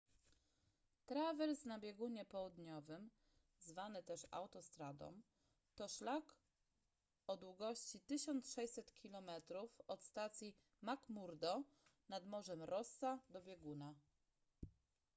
[1.05, 3.09] trawers na biegunie południowym
[3.59, 5.21] zwany też autostradą
[5.75, 6.35] to szlak
[7.27, 9.29] o długość 1600 km
[9.87, 11.63] od stacji mcmurdo
[12.09, 13.93] nad morzem rossa do bieguna